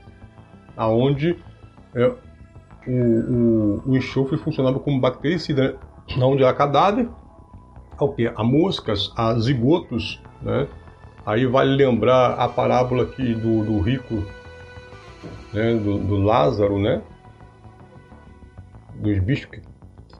aonde 0.77 1.37
é, 1.93 2.28
o, 2.87 2.91
o, 2.91 3.89
o, 3.91 3.97
enxofre 3.97 4.37
funcionava 4.37 4.79
como 4.79 4.99
bactericida, 4.99 5.77
né? 6.15 6.23
onde 6.23 6.43
há 6.43 6.53
cadáver, 6.53 7.09
ao 7.97 8.13
que? 8.13 8.31
A 8.35 8.43
moscas, 8.43 9.11
a 9.15 9.37
zigotos, 9.39 10.21
né? 10.41 10.67
Aí 11.25 11.45
vale 11.45 11.75
lembrar 11.75 12.33
a 12.33 12.47
parábola 12.47 13.03
aqui 13.03 13.33
do, 13.35 13.63
do 13.63 13.79
rico, 13.79 14.23
né? 15.53 15.75
do, 15.75 15.97
do 15.97 16.17
Lázaro, 16.17 16.79
né? 16.79 17.01
Dos 18.95 19.19
bichos 19.19 19.45
que 19.45 19.61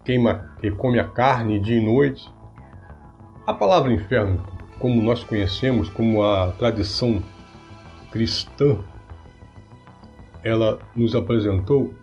queima, 0.03 0.51
que 0.59 0.71
come 0.71 0.99
a 0.99 1.07
carne 1.07 1.59
dia 1.59 1.77
e 1.77 1.85
noite. 1.85 2.29
A 3.45 3.53
palavra 3.53 3.91
inferno, 3.91 4.45
como 4.79 5.01
nós 5.01 5.23
conhecemos, 5.23 5.89
como 5.89 6.23
a 6.23 6.51
tradição 6.51 7.21
cristã, 8.11 8.77
ela 10.43 10.79
nos 10.95 11.15
apresentou, 11.15 11.93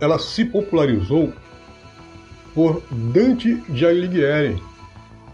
ela 0.00 0.18
se 0.18 0.44
popularizou 0.44 1.32
por 2.54 2.82
Dante 2.90 3.62
Alighieri 3.84 4.62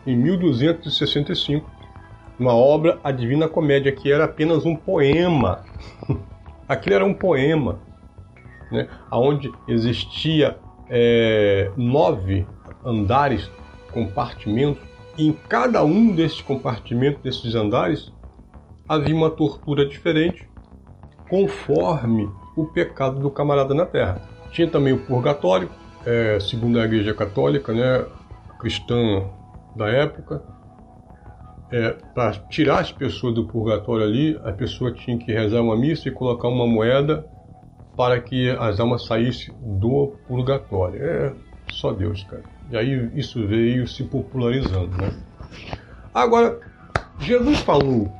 em 0.07 0.17
1265, 0.17 1.71
uma 2.39 2.55
obra 2.55 2.99
A 3.05 3.13
Divina 3.13 3.49
Comédia 3.49 3.93
que 3.93 4.11
era 4.11 4.25
apenas 4.25 4.65
um 4.65 4.75
poema. 4.75 5.65
Aquilo 6.69 6.97
era 6.97 7.05
um 7.05 7.15
poema, 7.15 7.79
né, 8.71 8.89
onde 9.11 9.53
existia 9.69 10.59
é, 10.89 11.71
nove 11.77 12.47
andares, 12.85 13.51
compartimentos, 13.93 14.83
e 15.17 15.29
em 15.29 15.33
cada 15.33 15.85
um 15.85 16.15
desses 16.15 16.41
compartimentos, 16.41 17.23
desses 17.23 17.55
andares, 17.55 18.13
havia 18.89 19.15
uma 19.15 19.31
tortura 19.31 19.87
diferente, 19.87 20.49
conforme 21.29 22.29
o 22.57 22.67
pecado 22.67 23.21
do 23.21 23.31
camarada 23.31 23.75
na 23.75 23.87
terra. 23.87 24.21
Tinha 24.53 24.69
também 24.69 24.93
o 24.93 24.99
purgatório, 24.99 25.69
é, 26.07 26.39
segundo 26.39 26.79
a 26.79 26.85
Igreja 26.85 27.15
Católica, 27.15 27.73
né, 27.73 28.05
cristã 28.61 29.25
da 29.75 29.89
época, 29.89 30.43
é, 31.71 31.97
para 32.15 32.33
tirar 32.51 32.81
as 32.81 32.93
pessoas 32.93 33.35
do 33.35 33.47
purgatório 33.47 34.05
ali, 34.05 34.39
a 34.45 34.53
pessoa 34.53 34.93
tinha 34.93 35.17
que 35.19 35.33
rezar 35.33 35.63
uma 35.63 35.77
missa 35.77 36.09
e 36.09 36.13
colocar 36.13 36.49
uma 36.49 36.67
moeda 36.67 37.27
para 37.97 38.21
que 38.21 38.51
as 38.51 38.79
almas 38.79 39.07
saíssem 39.07 39.55
do 39.61 40.15
purgatório. 40.29 41.03
É 41.03 41.33
só 41.71 41.93
Deus, 41.93 42.23
cara. 42.25 42.43
E 42.71 42.77
aí 42.77 43.11
isso 43.15 43.47
veio 43.47 43.89
se 43.89 44.05
popularizando, 44.05 44.97
né? 44.99 45.13
Agora, 46.15 46.61
Jesus 47.19 47.61
falou 47.61 48.13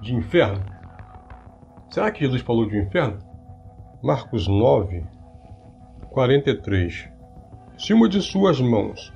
de 0.00 0.14
inferno? 0.14 0.62
Será 1.90 2.10
que 2.10 2.20
Jesus 2.20 2.40
falou 2.40 2.66
de 2.66 2.78
inferno? 2.78 3.18
Marcos 4.02 4.48
9, 4.48 5.04
43. 6.10 7.08
Se 7.78 7.94
uma 7.94 8.08
de 8.08 8.20
suas 8.20 8.60
mãos 8.60 9.12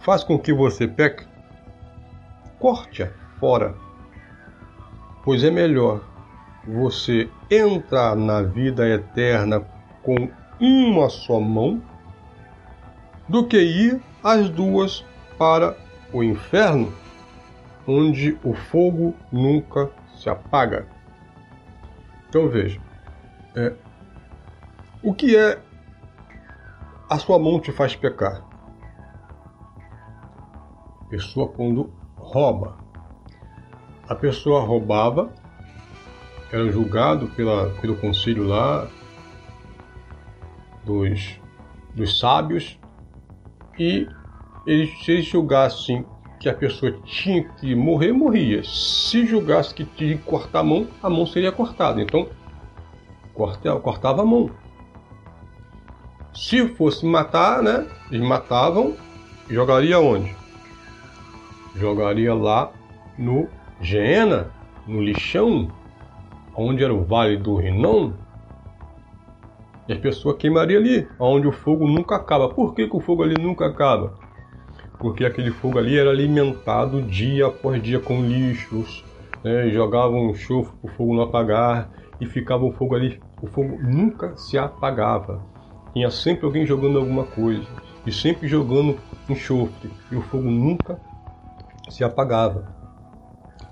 faz 0.00 0.22
com 0.22 0.38
que 0.38 0.52
você 0.52 0.86
peque, 0.86 1.26
corte-a 2.58 3.10
fora, 3.40 3.74
pois 5.24 5.42
é 5.42 5.50
melhor 5.50 6.02
você 6.66 7.30
entrar 7.50 8.14
na 8.14 8.42
vida 8.42 8.86
eterna 8.86 9.60
com 10.02 10.28
uma 10.60 11.08
só 11.08 11.40
mão 11.40 11.80
do 13.26 13.46
que 13.46 13.56
ir 13.56 14.02
as 14.22 14.50
duas 14.50 15.06
para 15.38 15.74
o 16.12 16.22
inferno, 16.22 16.92
onde 17.88 18.36
o 18.44 18.52
fogo 18.52 19.14
nunca 19.32 19.90
se 20.14 20.28
apaga. 20.28 20.86
Então 22.28 22.46
veja, 22.50 22.78
é, 23.54 23.72
o 25.06 25.14
que 25.14 25.36
é 25.36 25.56
a 27.08 27.16
sua 27.16 27.38
mão 27.38 27.60
te 27.60 27.70
faz 27.70 27.94
pecar? 27.94 28.44
Pessoa 31.08 31.46
quando 31.46 31.92
rouba. 32.16 32.76
A 34.08 34.16
pessoa 34.16 34.62
roubava, 34.62 35.32
era 36.50 36.68
julgado 36.72 37.28
pela, 37.28 37.70
pelo 37.80 37.96
conselho 37.96 38.48
lá 38.48 38.88
dos, 40.84 41.38
dos 41.94 42.18
sábios 42.18 42.76
e 43.78 44.08
eles, 44.66 44.90
se 45.04 45.12
eles 45.12 45.26
julgassem 45.26 46.04
que 46.40 46.48
a 46.48 46.54
pessoa 46.54 46.90
tinha 47.04 47.44
que 47.44 47.76
morrer, 47.76 48.10
morria. 48.10 48.64
Se 48.64 49.24
julgasse 49.24 49.72
que 49.72 49.84
tinha 49.84 50.16
que 50.16 50.24
cortar 50.24 50.60
a 50.60 50.64
mão, 50.64 50.88
a 51.00 51.08
mão 51.08 51.24
seria 51.26 51.52
cortada. 51.52 52.02
Então, 52.02 52.28
cortava 53.32 54.22
a 54.22 54.26
mão. 54.26 54.50
Se 56.36 56.68
fosse 56.68 57.06
matar, 57.06 57.62
né? 57.62 57.86
Eles 58.12 58.28
matavam, 58.28 58.94
jogaria 59.48 59.98
onde? 59.98 60.36
Jogaria 61.74 62.34
lá 62.34 62.70
no 63.18 63.48
Geena, 63.80 64.50
no 64.86 65.02
lixão, 65.02 65.68
onde 66.54 66.84
era 66.84 66.92
o 66.92 67.02
Vale 67.04 67.38
do 67.38 67.56
Rinon. 67.56 68.12
E 69.88 69.94
a 69.94 69.98
pessoa 69.98 70.36
queimaria 70.36 70.76
ali, 70.76 71.08
onde 71.18 71.48
o 71.48 71.52
fogo 71.52 71.88
nunca 71.88 72.16
acaba. 72.16 72.50
Por 72.50 72.74
que, 72.74 72.86
que 72.86 72.96
o 72.96 73.00
fogo 73.00 73.22
ali 73.22 73.42
nunca 73.42 73.66
acaba? 73.66 74.18
Porque 74.98 75.24
aquele 75.24 75.50
fogo 75.50 75.78
ali 75.78 75.98
era 75.98 76.10
alimentado 76.10 77.00
dia 77.00 77.46
após 77.46 77.82
dia 77.82 77.98
com 77.98 78.20
lixos, 78.20 79.02
né? 79.42 79.70
jogavam 79.70 80.30
enxofre 80.30 80.74
para 80.82 80.90
o 80.90 80.94
fogo 80.94 81.14
não 81.14 81.22
apagar 81.22 81.90
e 82.20 82.26
ficava 82.26 82.64
o 82.64 82.72
fogo 82.72 82.94
ali. 82.94 83.22
O 83.40 83.46
fogo 83.46 83.78
nunca 83.82 84.36
se 84.36 84.58
apagava. 84.58 85.55
Tinha 85.96 86.10
sempre 86.10 86.44
alguém 86.44 86.66
jogando 86.66 86.98
alguma 86.98 87.24
coisa 87.24 87.66
e 88.04 88.12
sempre 88.12 88.46
jogando 88.46 89.00
enxofre 89.30 89.90
e 90.12 90.16
o 90.16 90.20
fogo 90.20 90.50
nunca 90.50 91.00
se 91.88 92.04
apagava. 92.04 92.70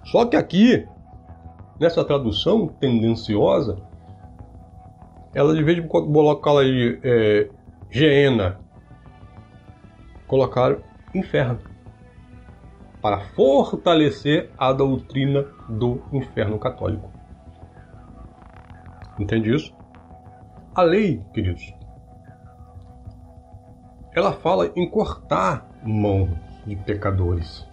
Só 0.07 0.25
que 0.25 0.35
aqui, 0.35 0.89
nessa 1.79 2.03
tradução 2.03 2.67
tendenciosa, 2.67 3.77
ela 5.35 5.55
de 5.55 5.63
vez 5.63 5.83
de 5.83 5.87
colocar 5.87 6.59
aí 6.61 6.99
é, 7.05 7.51
Geena, 7.91 8.59
colocaram 10.27 10.81
inferno 11.15 11.59
para 13.03 13.21
fortalecer 13.35 14.51
a 14.57 14.73
doutrina 14.73 15.45
do 15.69 16.01
inferno 16.11 16.59
católico. 16.59 17.13
Entende 19.19 19.55
isso? 19.55 19.75
A 20.75 20.81
lei, 20.81 21.23
queridos, 21.35 21.84
ela 24.15 24.33
fala 24.33 24.71
em 24.77 24.89
cortar 24.89 25.69
mão 25.83 26.31
de 26.67 26.77
pecadores. 26.77 27.67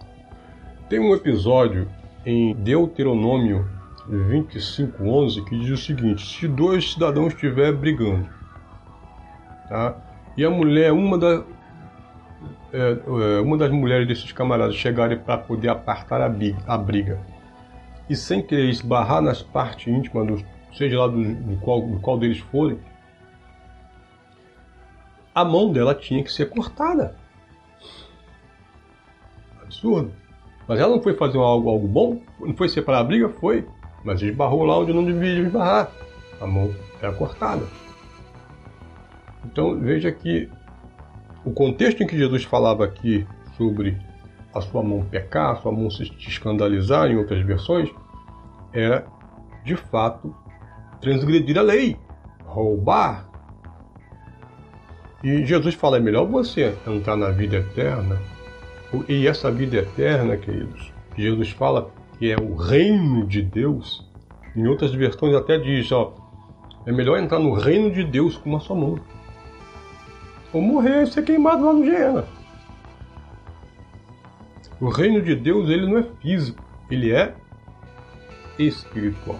Tem 0.88 0.98
um 0.98 1.14
episódio 1.14 1.88
em 2.26 2.54
Deuteronômio 2.54 3.66
25:11 4.08 5.44
que 5.44 5.58
diz 5.58 5.70
o 5.70 5.76
seguinte: 5.76 6.26
se 6.26 6.48
dois 6.48 6.92
cidadãos 6.92 7.32
estiverem 7.32 7.74
brigando, 7.74 8.28
tá? 9.68 9.96
E 10.36 10.44
a 10.44 10.50
mulher, 10.50 10.92
uma, 10.92 11.16
da, 11.16 11.44
é, 12.72 12.98
é, 13.36 13.40
uma 13.40 13.56
das 13.56 13.70
mulheres 13.70 14.08
desses 14.08 14.32
camaradas 14.32 14.74
chegarem 14.74 15.18
para 15.18 15.38
poder 15.38 15.68
apartar 15.68 16.20
a 16.20 16.28
briga, 16.28 16.58
a 16.66 16.76
briga, 16.76 17.20
e 18.08 18.16
sem 18.16 18.42
querer 18.42 18.68
esbarrar 18.68 19.22
nas 19.22 19.42
partes 19.42 19.86
íntimas, 19.86 20.26
do, 20.26 20.44
seja 20.74 20.98
lá 20.98 21.06
do, 21.06 21.22
do, 21.22 21.56
qual, 21.58 21.82
do 21.82 22.00
qual 22.00 22.18
deles 22.18 22.38
forem, 22.38 22.78
a 25.34 25.44
mão 25.44 25.72
dela 25.72 25.94
tinha 25.94 26.22
que 26.22 26.32
ser 26.32 26.50
cortada. 26.50 27.16
Absurdo. 29.62 30.12
Mas 30.68 30.78
ela 30.78 30.94
não 30.94 31.02
foi 31.02 31.14
fazer 31.14 31.38
algo, 31.38 31.68
algo 31.68 31.88
bom, 31.88 32.20
não 32.40 32.54
foi 32.54 32.68
separar 32.68 33.00
a 33.00 33.04
briga, 33.04 33.28
foi. 33.28 33.66
Mas 34.04 34.20
esbarrou 34.22 34.64
lá 34.64 34.78
onde 34.78 34.92
não 34.92 35.04
devia 35.04 35.40
esbarrar. 35.40 35.90
A 36.40 36.46
mão 36.46 36.74
era 37.00 37.12
cortada. 37.12 37.66
Então 39.44 39.78
veja 39.78 40.10
que 40.12 40.48
o 41.44 41.50
contexto 41.50 42.02
em 42.02 42.06
que 42.06 42.16
Jesus 42.16 42.44
falava 42.44 42.84
aqui 42.84 43.26
sobre 43.56 43.96
a 44.54 44.60
sua 44.60 44.82
mão 44.82 45.04
pecar, 45.04 45.52
a 45.52 45.56
sua 45.56 45.72
mão 45.72 45.90
se 45.90 46.02
escandalizar, 46.18 47.10
em 47.10 47.16
outras 47.16 47.44
versões, 47.44 47.90
era 48.72 49.06
de 49.64 49.76
fato 49.76 50.34
transgredir 51.00 51.58
a 51.58 51.62
lei, 51.62 51.96
roubar, 52.44 53.28
e 55.22 55.44
Jesus 55.46 55.74
fala: 55.74 55.98
é 55.98 56.00
melhor 56.00 56.26
você 56.26 56.74
entrar 56.86 57.16
na 57.16 57.30
vida 57.30 57.56
eterna. 57.56 58.18
E 59.08 59.26
essa 59.26 59.50
vida 59.50 59.78
eterna, 59.78 60.36
queridos, 60.36 60.92
Jesus 61.16 61.50
fala 61.50 61.90
que 62.18 62.30
é 62.30 62.36
o 62.36 62.54
reino 62.54 63.26
de 63.26 63.40
Deus. 63.42 64.06
Em 64.54 64.66
outras 64.66 64.92
versões 64.92 65.34
até 65.34 65.58
diz: 65.58 65.90
ó, 65.92 66.14
é 66.84 66.92
melhor 66.92 67.18
entrar 67.18 67.38
no 67.38 67.54
reino 67.54 67.90
de 67.90 68.04
Deus 68.04 68.36
com 68.36 68.50
uma 68.50 68.60
só 68.60 68.74
mão. 68.74 68.98
Ou 70.52 70.60
morrer 70.60 71.04
e 71.04 71.06
ser 71.06 71.22
queimado 71.22 71.64
lá 71.64 71.72
no 71.72 71.84
Geena. 71.84 72.26
O 74.80 74.88
reino 74.88 75.22
de 75.22 75.36
Deus 75.36 75.70
ele 75.70 75.86
não 75.86 75.98
é 75.98 76.02
físico, 76.20 76.62
ele 76.90 77.12
é 77.12 77.34
espiritual. 78.58 79.38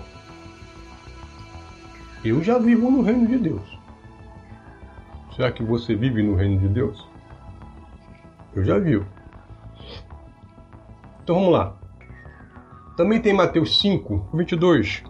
Eu 2.25 2.43
já 2.43 2.59
vivo 2.59 2.91
no 2.91 3.03
reino 3.03 3.27
de 3.27 3.37
Deus. 3.37 3.82
Será 5.35 5.51
que 5.51 5.63
você 5.63 5.95
vive 5.95 6.23
no 6.23 6.35
reino 6.35 6.59
de 6.59 6.69
Deus? 6.69 7.09
Eu 8.55 8.65
já 8.65 8.79
viu. 8.79 9.05
Então 11.23 11.37
vamos 11.37 11.53
lá. 11.53 11.75
Também 12.97 13.21
tem 13.21 13.33
Mateus 13.33 13.81
5, 13.81 14.29
22. 14.35 15.03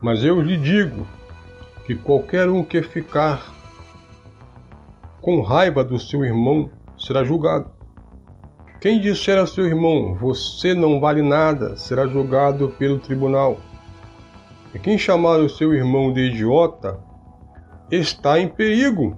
Mas 0.00 0.22
eu 0.22 0.40
lhe 0.40 0.56
digo 0.56 1.06
que 1.86 1.94
qualquer 1.94 2.48
um 2.50 2.62
que 2.62 2.82
ficar 2.82 3.54
com 5.22 5.40
raiva 5.40 5.82
do 5.82 5.98
seu 5.98 6.24
irmão 6.24 6.70
será 6.98 7.24
julgado. 7.24 7.70
Quem 8.80 9.00
disser 9.00 9.38
a 9.38 9.46
seu 9.46 9.66
irmão, 9.66 10.14
você 10.14 10.74
não 10.74 11.00
vale 11.00 11.22
nada, 11.22 11.76
será 11.76 12.06
julgado 12.06 12.68
pelo 12.78 12.98
tribunal. 12.98 13.58
E 14.74 14.78
quem 14.78 14.98
chamar 14.98 15.40
o 15.40 15.48
seu 15.48 15.72
irmão 15.74 16.12
de 16.12 16.20
idiota, 16.20 17.00
está 17.90 18.38
em 18.38 18.48
perigo 18.48 19.16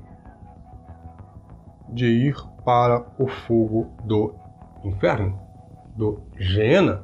de 1.89 2.07
ir 2.07 2.37
para 2.65 3.05
o 3.19 3.27
fogo 3.27 3.91
do 4.05 4.35
inferno, 4.85 5.39
do 5.97 6.23
Gena. 6.37 7.03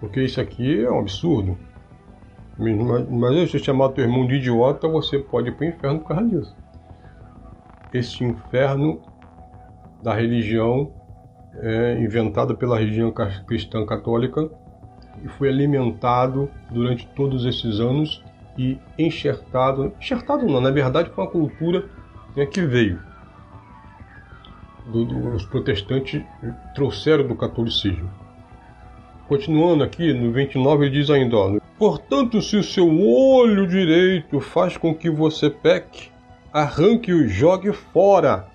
Porque 0.00 0.22
isso 0.22 0.40
aqui 0.40 0.84
é 0.84 0.90
um 0.90 1.00
absurdo. 1.00 1.58
Mas 3.10 3.50
se 3.50 3.58
chamar 3.58 3.90
teu 3.90 4.04
irmão 4.04 4.26
de 4.26 4.36
idiota, 4.36 4.88
você 4.88 5.18
pode 5.18 5.48
ir 5.48 5.52
para 5.52 5.66
o 5.66 5.68
inferno 5.68 6.00
por 6.00 6.08
causa 6.08 6.24
disso. 6.28 6.56
Esse 7.92 8.24
inferno 8.24 9.00
da 10.02 10.14
religião 10.14 10.92
é 11.54 12.00
inventado 12.00 12.56
pela 12.56 12.78
religião 12.78 13.12
cristã 13.46 13.84
católica 13.84 14.48
e 15.24 15.28
foi 15.28 15.48
alimentado 15.48 16.48
durante 16.70 17.06
todos 17.08 17.44
esses 17.44 17.80
anos 17.80 18.24
e 18.58 18.78
enxertado. 18.98 19.92
Enxertado 20.00 20.44
não, 20.44 20.60
na 20.60 20.70
verdade 20.70 21.10
foi 21.10 21.24
uma 21.24 21.30
cultura 21.30 21.88
né, 22.36 22.44
que 22.44 22.60
veio. 22.62 23.00
Do, 24.86 25.04
do, 25.04 25.34
os 25.34 25.44
protestantes 25.46 26.22
trouxeram 26.74 27.26
do 27.26 27.36
catolicismo. 27.36 28.10
Continuando 29.28 29.84
aqui, 29.84 30.12
no 30.12 30.32
29 30.32 30.86
ele 30.86 30.94
diz 30.94 31.10
ainda, 31.10 31.36
ó, 31.36 31.58
Portanto, 31.78 32.42
se 32.42 32.56
o 32.56 32.64
seu 32.64 32.88
olho 33.00 33.66
direito 33.66 34.40
faz 34.40 34.76
com 34.76 34.92
que 34.92 35.08
você 35.08 35.48
peque, 35.48 36.10
arranque-o 36.52 37.22
e 37.22 37.28
jogue 37.28 37.72
fora, 37.72 38.48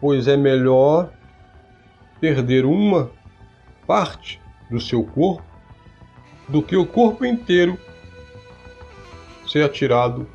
pois 0.00 0.26
é 0.26 0.36
melhor 0.36 1.10
perder 2.20 2.64
uma 2.64 3.12
parte 3.86 4.40
do 4.68 4.80
seu 4.80 5.04
corpo 5.04 5.44
do 6.48 6.62
que 6.62 6.76
o 6.76 6.84
corpo 6.84 7.24
inteiro 7.24 7.78
ser 9.48 9.64
atirado 9.64 10.28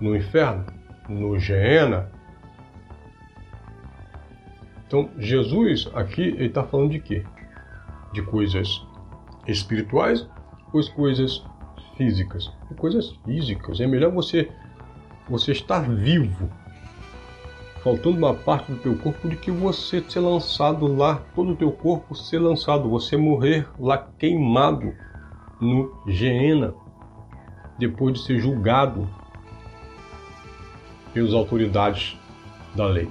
no 0.00 0.16
inferno, 0.16 0.64
no 1.08 1.38
Geena. 1.38 2.10
Então, 4.86 5.10
Jesus 5.18 5.88
aqui 5.94 6.22
ele 6.22 6.46
está 6.46 6.64
falando 6.64 6.90
de 6.90 7.00
quê? 7.00 7.24
De 8.12 8.22
coisas 8.22 8.84
espirituais 9.46 10.26
ou 10.72 10.82
coisas 10.92 11.44
físicas? 11.96 12.50
De 12.68 12.74
coisas 12.74 13.10
físicas. 13.24 13.80
É 13.80 13.86
melhor 13.86 14.10
você 14.12 14.50
você 15.28 15.52
estar 15.52 15.88
vivo, 15.88 16.50
faltando 17.84 18.18
uma 18.18 18.34
parte 18.34 18.72
do 18.72 18.78
teu 18.78 18.96
corpo, 18.96 19.28
do 19.28 19.36
que 19.36 19.50
você 19.50 20.02
ser 20.02 20.18
lançado 20.18 20.88
lá, 20.88 21.22
todo 21.36 21.52
o 21.52 21.56
teu 21.56 21.70
corpo 21.70 22.16
ser 22.16 22.40
lançado, 22.40 22.90
você 22.90 23.16
morrer 23.16 23.68
lá 23.78 23.96
queimado 24.18 24.92
no 25.60 26.02
Geena, 26.08 26.74
depois 27.80 28.14
de 28.14 28.24
ser 28.24 28.38
julgado 28.38 29.08
pelas 31.12 31.32
autoridades 31.32 32.16
da 32.76 32.86
lei. 32.86 33.08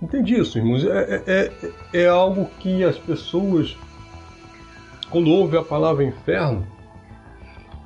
Entendi 0.00 0.40
isso, 0.40 0.58
irmãos. 0.58 0.84
É, 0.84 1.22
é, 1.26 1.52
é, 1.92 2.02
é 2.02 2.08
algo 2.08 2.46
que 2.58 2.82
as 2.82 2.98
pessoas, 2.98 3.76
quando 5.10 5.30
ouvem 5.30 5.60
a 5.60 5.62
palavra 5.62 6.02
inferno, 6.02 6.66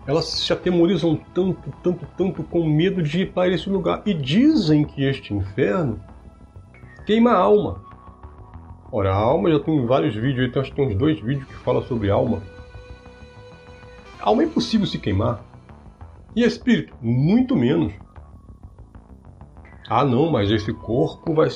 elas 0.06 0.26
se 0.26 0.52
atemorizam 0.52 1.16
tanto, 1.34 1.70
tanto, 1.82 2.06
tanto 2.16 2.42
com 2.44 2.64
medo 2.64 3.02
de 3.02 3.22
ir 3.22 3.32
para 3.32 3.48
esse 3.48 3.68
lugar. 3.68 4.02
E 4.06 4.14
dizem 4.14 4.84
que 4.84 5.04
este 5.04 5.34
inferno 5.34 6.00
queima 7.04 7.32
a 7.32 7.38
alma. 7.38 7.84
Ora, 8.90 9.12
a 9.12 9.16
alma 9.16 9.50
já 9.50 9.58
tem 9.58 9.84
vários 9.84 10.14
vídeos, 10.14 10.48
então 10.48 10.62
acho 10.62 10.70
que 10.70 10.76
tem 10.76 10.86
uns 10.86 10.96
dois 10.96 11.20
vídeos 11.20 11.46
que 11.46 11.54
falam 11.56 11.82
sobre 11.82 12.08
alma. 12.08 12.40
Alma 14.26 14.42
é 14.42 14.46
impossível 14.46 14.88
se 14.88 14.98
queimar. 14.98 15.40
E 16.34 16.42
espírito? 16.42 16.92
Muito 17.00 17.54
menos. 17.54 17.92
Ah, 19.88 20.04
não, 20.04 20.32
mas 20.32 20.50
esse 20.50 20.72
corpo 20.74 21.32
vai, 21.32 21.46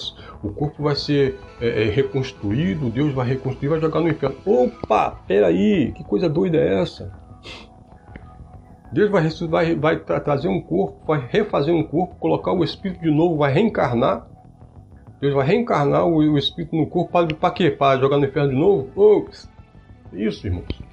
o 0.40 0.52
corpo 0.52 0.84
vai 0.84 0.94
ser 0.94 1.36
é, 1.60 1.88
é, 1.88 1.90
reconstruído, 1.90 2.88
Deus 2.88 3.12
vai 3.12 3.26
reconstruir, 3.26 3.70
vai 3.70 3.80
jogar 3.80 4.00
no 4.00 4.08
inferno. 4.08 4.36
Opa, 4.46 5.10
peraí, 5.26 5.90
que 5.90 6.04
coisa 6.04 6.28
doida 6.28 6.58
é 6.58 6.80
essa? 6.80 7.12
Deus 8.92 9.10
vai, 9.10 9.28
vai, 9.74 9.74
vai 9.74 10.20
trazer 10.20 10.46
um 10.46 10.60
corpo, 10.60 11.04
vai 11.04 11.26
refazer 11.28 11.74
um 11.74 11.82
corpo, 11.82 12.14
colocar 12.20 12.52
o 12.52 12.62
espírito 12.62 13.00
de 13.00 13.10
novo, 13.10 13.36
vai 13.36 13.52
reencarnar. 13.52 14.28
Deus 15.20 15.34
vai 15.34 15.44
reencarnar 15.44 16.06
o, 16.06 16.18
o 16.18 16.38
espírito 16.38 16.76
no 16.76 16.86
corpo 16.86 17.10
para, 17.34 17.50
quê? 17.50 17.68
Para 17.68 17.98
jogar 17.98 18.16
no 18.16 18.26
inferno 18.26 18.50
de 18.50 18.56
novo? 18.56 19.28
Isso, 20.12 20.46
irmãos. 20.46 20.89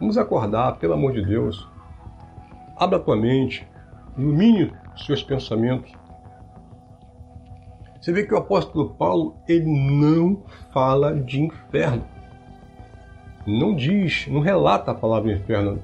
Vamos 0.00 0.16
acordar, 0.16 0.78
pelo 0.78 0.94
amor 0.94 1.12
de 1.12 1.22
Deus. 1.22 1.68
Abra 2.74 2.98
tua 2.98 3.16
mente, 3.16 3.68
ilumine 4.16 4.72
seus 4.96 5.22
pensamentos. 5.22 5.92
Você 8.00 8.12
vê 8.12 8.24
que 8.24 8.32
o 8.32 8.38
apóstolo 8.38 8.94
Paulo 8.94 9.36
ele 9.46 9.66
não 9.66 10.42
fala 10.72 11.14
de 11.14 11.42
inferno. 11.42 12.02
Não 13.46 13.76
diz, 13.76 14.26
não 14.28 14.40
relata 14.40 14.90
a 14.90 14.94
palavra 14.94 15.32
inferno 15.32 15.82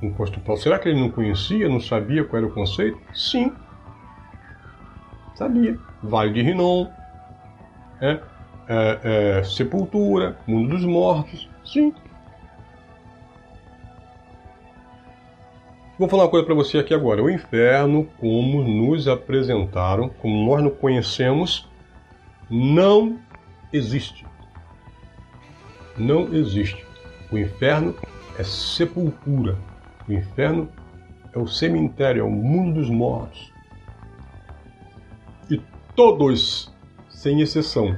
no 0.00 0.10
apóstolo 0.10 0.42
Paulo. 0.44 0.60
Será 0.60 0.76
que 0.78 0.88
ele 0.88 1.00
não 1.00 1.10
conhecia, 1.10 1.68
não 1.68 1.80
sabia 1.80 2.24
qual 2.24 2.42
era 2.42 2.50
o 2.50 2.54
conceito? 2.54 2.98
Sim. 3.14 3.52
Sabia. 5.36 5.78
Vale 6.02 6.32
de 6.32 6.42
Rinom, 6.42 6.88
é, 8.00 8.20
é, 8.68 9.38
é, 9.38 9.44
Sepultura, 9.44 10.36
Mundo 10.48 10.70
dos 10.70 10.84
Mortos. 10.84 11.48
Sim. 11.64 11.94
Vou 15.98 16.08
falar 16.08 16.24
uma 16.24 16.30
coisa 16.30 16.46
para 16.46 16.54
você 16.54 16.78
aqui 16.78 16.94
agora. 16.94 17.22
O 17.22 17.28
inferno, 17.28 18.08
como 18.18 18.62
nos 18.62 19.06
apresentaram, 19.06 20.08
como 20.08 20.46
nós 20.46 20.62
não 20.62 20.70
conhecemos, 20.70 21.68
não 22.48 23.18
existe. 23.70 24.24
Não 25.98 26.32
existe. 26.32 26.82
O 27.30 27.36
inferno 27.36 27.94
é 28.38 28.42
sepultura. 28.42 29.58
O 30.08 30.12
inferno 30.14 30.66
é 31.34 31.38
o 31.38 31.46
cemitério, 31.46 32.22
é 32.22 32.24
o 32.24 32.30
mundo 32.30 32.80
dos 32.80 32.88
mortos. 32.88 33.52
E 35.50 35.60
todos, 35.94 36.72
sem 37.10 37.42
exceção, 37.42 37.94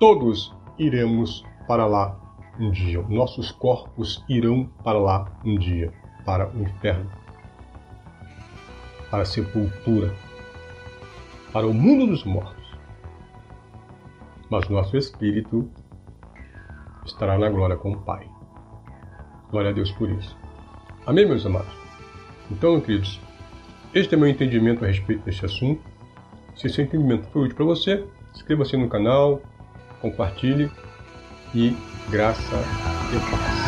todos 0.00 0.50
iremos 0.78 1.44
para 1.68 1.84
lá 1.84 2.18
um 2.58 2.70
dia. 2.70 3.02
Nossos 3.02 3.52
corpos 3.52 4.24
irão 4.30 4.64
para 4.82 4.98
lá 4.98 5.30
um 5.44 5.58
dia 5.58 5.92
para 6.24 6.48
o 6.48 6.62
inferno, 6.62 7.10
para 9.10 9.22
a 9.22 9.26
sepultura, 9.26 10.14
para 11.52 11.66
o 11.66 11.74
mundo 11.74 12.06
dos 12.06 12.24
mortos. 12.24 12.62
Mas 14.50 14.68
nosso 14.68 14.96
espírito 14.96 15.70
estará 17.04 17.38
na 17.38 17.48
glória 17.48 17.76
com 17.76 17.92
o 17.92 18.00
Pai. 18.00 18.28
Glória 19.50 19.70
a 19.70 19.72
Deus 19.72 19.90
por 19.92 20.10
isso. 20.10 20.36
Amém, 21.06 21.26
meus 21.26 21.44
amados? 21.44 21.72
Então, 22.50 22.80
queridos, 22.80 23.20
este 23.94 24.14
é 24.14 24.18
meu 24.18 24.28
entendimento 24.28 24.84
a 24.84 24.88
respeito 24.88 25.24
deste 25.24 25.44
assunto. 25.44 25.82
Se 26.56 26.66
esse 26.66 26.80
entendimento 26.80 27.26
foi 27.28 27.42
útil 27.42 27.56
para 27.56 27.64
você, 27.64 28.04
inscreva-se 28.34 28.76
no 28.76 28.88
canal, 28.88 29.40
compartilhe 30.00 30.70
e 31.54 31.76
graça 32.10 32.56
e 33.14 33.30
paz. 33.30 33.61